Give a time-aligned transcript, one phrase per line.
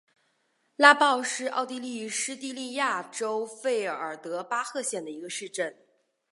[0.77, 5.77] 拉鲍是奥地利施蒂利亚州费尔德巴赫县的一个市镇。